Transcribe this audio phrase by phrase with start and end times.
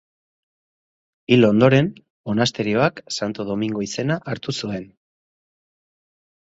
[1.35, 1.91] Hil ondoren,
[2.31, 4.93] monasterioak Santo Domingo izena hartu zuen.